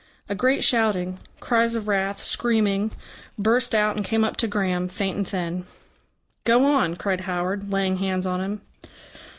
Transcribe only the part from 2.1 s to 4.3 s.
screaming, burst out and came